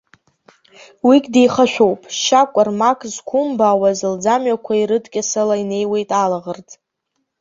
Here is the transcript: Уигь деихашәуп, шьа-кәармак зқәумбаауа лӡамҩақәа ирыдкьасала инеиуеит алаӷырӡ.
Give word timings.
Уигь 1.07 1.29
деихашәуп, 1.33 2.01
шьа-кәармак 2.21 2.99
зқәумбаауа 3.13 3.89
лӡамҩақәа 4.13 4.73
ирыдкьасала 4.77 5.55
инеиуеит 5.61 6.09
алаӷырӡ. 6.23 6.69